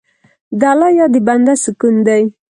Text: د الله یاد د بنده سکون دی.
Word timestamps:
د 0.59 0.61
الله 0.71 0.89
یاد 0.99 1.11
د 1.13 1.17
بنده 1.27 1.53
سکون 1.63 1.95
دی. 2.07 2.23